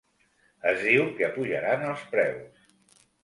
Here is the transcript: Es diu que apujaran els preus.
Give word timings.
Es 0.69 0.79
diu 0.85 1.03
que 1.19 1.27
apujaran 1.27 1.85
els 1.91 2.07
preus. 2.17 2.65